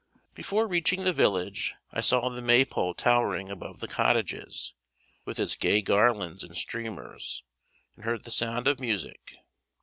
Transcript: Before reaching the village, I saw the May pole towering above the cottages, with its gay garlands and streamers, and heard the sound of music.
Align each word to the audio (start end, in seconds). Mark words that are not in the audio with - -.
Before 0.33 0.65
reaching 0.67 1.03
the 1.03 1.13
village, 1.13 1.75
I 1.91 2.01
saw 2.01 2.27
the 2.27 2.41
May 2.41 2.65
pole 2.65 2.95
towering 2.95 3.51
above 3.51 3.81
the 3.81 3.87
cottages, 3.87 4.73
with 5.25 5.39
its 5.39 5.55
gay 5.55 5.83
garlands 5.83 6.43
and 6.43 6.57
streamers, 6.57 7.43
and 7.95 8.03
heard 8.03 8.23
the 8.23 8.31
sound 8.31 8.67
of 8.67 8.79
music. 8.79 9.35